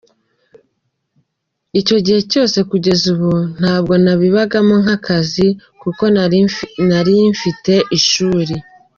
icyo 1.79 1.97
gihe 2.05 2.19
cyose 2.31 2.57
kugera 2.69 3.03
ubu 3.13 3.31
ntabwo 3.59 3.93
nabibagamo 4.03 4.75
nk’akazi 4.83 5.47
kuko 5.81 6.03
nari 6.89 7.19
mfite 7.33 7.73
ishuri. 7.97 8.55